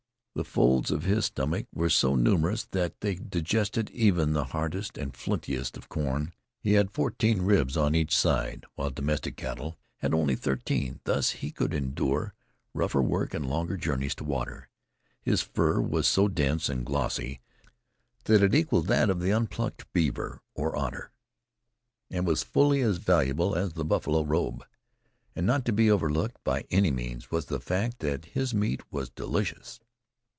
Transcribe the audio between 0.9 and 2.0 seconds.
of his stomach were